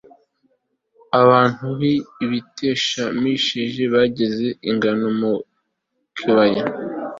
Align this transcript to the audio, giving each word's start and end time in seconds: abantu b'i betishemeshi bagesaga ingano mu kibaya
abantu 1.21 1.65
b'i 1.79 1.95
betishemeshi 2.29 3.59
bagesaga 3.93 4.51
ingano 4.69 5.07
mu 5.19 5.33
kibaya 6.15 6.63